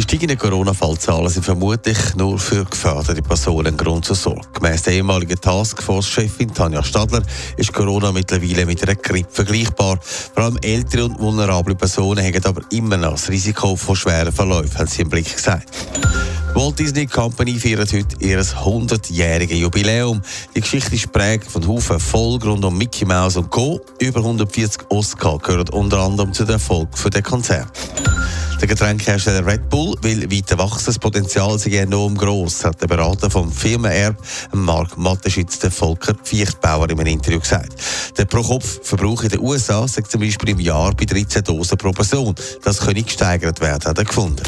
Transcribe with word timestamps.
Die 0.00 0.04
steigenden 0.04 0.38
Corona-Fallzahlen 0.38 1.28
sind 1.28 1.42
vermutlich 1.42 1.98
nur 2.16 2.38
für 2.38 2.64
gefährdete 2.64 3.20
Personen 3.20 3.76
Grund 3.76 4.06
zur 4.06 4.16
Sorge. 4.16 4.48
Gemäss 4.54 4.84
der 4.84 4.94
ehemaligen 4.94 5.38
Taskforce-Chefin 5.38 6.54
Tanja 6.54 6.82
Stadler 6.82 7.22
ist 7.58 7.74
Corona 7.74 8.10
mittlerweile 8.10 8.64
mit 8.64 8.82
einer 8.82 8.94
Grippe 8.94 9.28
vergleichbar. 9.30 9.98
Vor 10.00 10.42
allem 10.42 10.58
ältere 10.62 11.04
und 11.04 11.20
vulnerable 11.20 11.74
Personen 11.74 12.24
haben 12.24 12.44
aber 12.46 12.62
immer 12.70 12.96
noch 12.96 13.12
das 13.12 13.28
Risiko 13.28 13.76
von 13.76 13.94
schweren 13.94 14.32
Verläufen, 14.32 14.78
hat 14.78 14.88
sie 14.88 15.02
im 15.02 15.10
Blick 15.10 15.36
gesagt. 15.36 15.68
Die 16.02 16.54
Walt 16.54 16.78
Disney 16.78 17.06
Company 17.06 17.60
feiert 17.60 17.92
heute 17.92 18.16
ihr 18.20 18.40
100-jähriges 18.40 19.56
Jubiläum. 19.56 20.22
Die 20.56 20.62
Geschichte 20.62 20.94
ist 20.94 21.12
prägt 21.12 21.50
von 21.50 21.68
Haufen 21.68 21.96
Erfolg 21.96 22.46
rund 22.46 22.64
um 22.64 22.78
Mickey 22.78 23.04
Mouse 23.04 23.36
und 23.36 23.50
Co. 23.50 23.82
Über 23.98 24.20
140 24.20 24.80
Oscar 24.88 25.36
gehören 25.36 25.68
unter 25.68 25.98
anderem 25.98 26.32
zu 26.32 26.44
den 26.44 26.54
Erfolg 26.54 26.96
für 26.96 27.10
den 27.10 27.22
Konzert. 27.22 27.68
Der 28.60 28.68
Getränkehersteller 28.68 29.46
Red 29.46 29.70
Bull 29.70 29.94
will 30.02 30.30
weiter 30.30 30.58
wachsen. 30.58 30.86
Das 30.86 30.98
Potenzial 30.98 31.58
sei 31.58 31.78
enorm 31.78 32.14
gross, 32.14 32.62
hat 32.62 32.82
der 32.82 32.88
Berater 32.88 33.30
vom 33.30 33.50
Firmenerb 33.50 34.16
Mark 34.52 34.98
Matteschitz, 34.98 35.58
der 35.60 35.70
Volker 35.70 36.14
Viechtbauer, 36.22 36.90
in 36.90 37.00
einem 37.00 37.06
Interview 37.06 37.40
gesagt. 37.40 37.72
Der 38.18 38.26
Pro-Kopf-Verbrauch 38.26 39.22
in 39.22 39.30
den 39.30 39.40
USA 39.40 39.88
sagt 39.88 40.10
zum 40.10 40.20
Beispiel 40.20 40.50
im 40.50 40.60
Jahr 40.60 40.92
bei 40.94 41.06
13 41.06 41.42
Dosen 41.42 41.78
pro 41.78 41.92
Person. 41.92 42.34
Das 42.62 42.80
könne 42.80 43.02
gesteigert 43.02 43.62
werden, 43.62 43.84
hat 43.84 43.96
er 43.96 44.04
gefunden. 44.04 44.42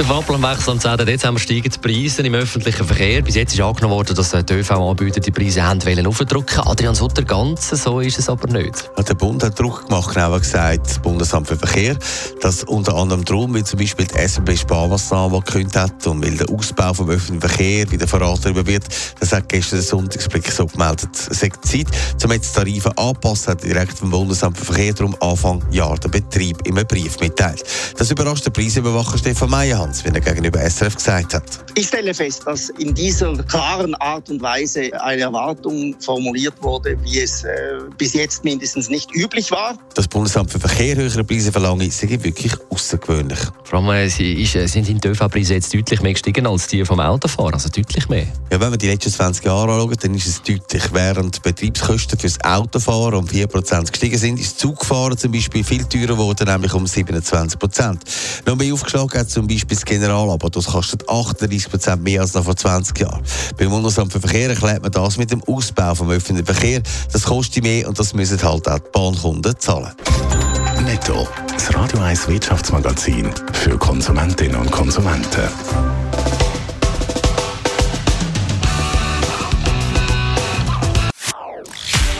Dem 0.00 0.06
Fahrplanwechsel 0.06 0.72
am 0.72 0.80
10. 0.80 0.96
Dezember 1.04 1.38
steigen 1.38 1.70
die 1.70 1.78
Preise 1.78 2.22
im 2.22 2.34
öffentlichen 2.34 2.86
Verkehr. 2.86 3.20
Bis 3.20 3.34
jetzt 3.34 3.52
ist 3.52 3.60
angenommen 3.60 3.96
worden, 3.96 4.16
dass 4.16 4.30
die 4.30 4.54
ÖV-Anbieter 4.54 5.20
die 5.20 5.30
Preise 5.30 5.62
haben 5.62 5.84
wollen 5.84 6.06
aufdrücken. 6.06 6.60
Adrian 6.60 6.94
Sutter, 6.94 7.22
ganz 7.22 7.68
so 7.68 8.00
ist 8.00 8.18
es 8.18 8.30
aber 8.30 8.48
nicht. 8.48 8.90
Der 8.96 9.12
Bund 9.12 9.42
hat 9.42 9.60
Druck 9.60 9.86
gemacht, 9.86 10.14
genauer 10.14 10.38
gesagt, 10.38 10.86
das 10.86 10.98
Bundesamt 11.00 11.48
für 11.48 11.56
Verkehr, 11.56 11.98
dass 12.40 12.64
unter 12.64 12.94
anderem 12.94 13.26
darum, 13.26 13.52
weil 13.52 13.64
zum 13.64 13.78
Beispiel 13.78 14.06
die 14.06 14.26
SNB 14.26 14.56
Sparmaßnahmen 14.56 15.44
gekündigt 15.44 15.76
hat 15.76 16.06
und 16.06 16.24
weil 16.24 16.34
der 16.34 16.48
Ausbau 16.48 16.94
vom 16.94 17.10
öffentlichen 17.10 17.46
Verkehr 17.46 17.90
wieder 17.90 18.08
vorangetrieben 18.08 18.66
wird. 18.66 18.84
Das 19.20 19.32
hat 19.32 19.50
gestern 19.50 19.80
der 19.80 19.86
Sonntagsblick 19.86 20.50
so 20.50 20.64
gemeldet. 20.64 21.10
Es 21.30 21.42
ist 21.42 21.52
Zeit, 21.62 21.88
um 22.24 22.32
jetzt 22.32 22.54
Tarife 22.54 22.96
anzupassen, 22.96 23.50
hat 23.50 23.62
direkt 23.62 23.98
vom 23.98 24.10
Bundesamt 24.10 24.56
für 24.56 24.64
Verkehr 24.64 24.94
darum 24.94 25.14
Anfang 25.20 25.62
Jahr 25.70 25.98
der 25.98 26.08
Betrieb 26.08 26.66
in 26.66 26.78
einem 26.78 26.86
Brief 26.86 27.20
mitteilt. 27.20 27.64
Das 27.98 28.10
überrascht 28.10 28.46
der 28.46 28.50
Preisüberwacher 28.50 29.18
Stefan 29.18 29.50
Meyerhans, 29.90 30.04
wie 30.04 30.08
er 30.08 30.20
gegenüber 30.20 30.60
SRF 30.60 30.96
gesagt 30.96 31.34
hat. 31.34 31.42
Ich 31.74 31.88
stelle 31.88 32.14
fest, 32.14 32.42
dass 32.46 32.70
in 32.70 32.94
dieser 32.94 33.36
klaren 33.44 33.94
Art 33.96 34.30
und 34.30 34.40
Weise 34.42 34.90
eine 35.02 35.22
Erwartung 35.22 35.94
formuliert 36.00 36.54
wurde, 36.60 36.96
wie 37.02 37.20
es 37.20 37.44
äh, 37.44 37.50
bis 37.96 38.14
jetzt 38.14 38.44
mindestens 38.44 38.88
nicht 38.88 39.14
üblich 39.14 39.50
war. 39.50 39.78
Das 39.94 40.08
Bundesamt 40.08 40.50
für 40.50 40.60
Verkehr 40.60 40.96
höhere 40.96 41.24
Preise 41.24 41.52
verlangt, 41.52 41.92
sei 41.92 42.18
wirklich 42.20 42.52
außergewöhnlich. 42.70 43.38
Vor 43.64 43.80
allem 43.80 43.90
äh, 43.90 44.08
sie 44.08 44.42
ist, 44.42 44.56
äh, 44.56 44.66
sind 44.66 45.04
die 45.04 45.08
ÖV-Preise 45.08 45.54
jetzt 45.54 45.72
deutlich 45.74 46.02
mehr 46.02 46.12
gestiegen 46.12 46.46
als 46.46 46.66
die 46.66 46.84
vom 46.84 47.00
Autofahren, 47.00 47.54
also 47.54 47.68
deutlich 47.68 48.08
mehr. 48.08 48.26
Ja, 48.50 48.60
wenn 48.60 48.70
wir 48.70 48.78
die 48.78 48.88
letzten 48.88 49.10
20 49.10 49.44
Jahre 49.44 49.72
anschauen, 49.72 49.96
dann 50.00 50.14
ist 50.14 50.26
es 50.26 50.42
deutlich. 50.42 50.82
Während 50.92 51.36
die 51.36 51.40
Betriebskosten 51.40 52.18
fürs 52.18 52.40
Autofahren 52.42 53.14
um 53.14 53.26
4% 53.26 53.90
gestiegen 53.90 54.18
sind, 54.18 54.40
ist 54.40 54.52
das 54.52 54.58
Zugfahren 54.58 55.16
zum 55.16 55.32
Beispiel 55.32 55.64
viel 55.64 55.84
teurer 55.84 56.14
geworden, 56.14 56.48
nämlich 56.48 56.74
um 56.74 56.84
27%. 56.84 57.98
Noch 58.46 58.56
mehr 58.56 58.74
aufgeschlagen 58.74 59.20
hat 59.20 59.30
zum 59.30 59.46
Beispiel 59.46 59.79
das 59.80 59.84
Generalabo. 59.84 60.48
Das 60.48 60.66
kostet 60.66 61.08
38% 61.08 61.96
mehr 61.96 62.20
als 62.20 62.34
noch 62.34 62.44
vor 62.44 62.56
20 62.56 62.98
Jahren. 62.98 63.22
Beim 63.58 63.70
Bundesamt 63.70 64.12
für 64.12 64.20
Verkehr 64.20 64.50
erklärt 64.50 64.82
man 64.82 64.92
das 64.92 65.16
mit 65.16 65.30
dem 65.30 65.42
Ausbau 65.44 65.94
vom 65.94 66.10
öffentlichen 66.10 66.46
Verkehr. 66.46 66.82
Das 67.12 67.24
kostet 67.24 67.62
mehr 67.62 67.88
und 67.88 67.98
das 67.98 68.14
müssen 68.14 68.42
halt 68.42 68.68
auch 68.68 68.78
die 68.78 68.90
Bahnkunden 68.92 69.54
zahlen. 69.58 69.92
Netto, 70.84 71.28
das 71.52 71.74
Radio 71.74 72.00
1 72.00 72.28
Wirtschaftsmagazin 72.28 73.30
für 73.52 73.76
Konsumentinnen 73.78 74.56
und 74.56 74.70
Konsumenten. 74.70 75.48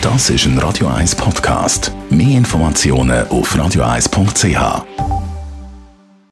Das 0.00 0.30
ist 0.30 0.46
ein 0.46 0.58
Radio 0.58 0.88
1 0.88 1.14
Podcast. 1.16 1.92
Mehr 2.10 2.38
Informationen 2.38 3.28
auf 3.28 3.54
radio1.ch. 3.54 5.27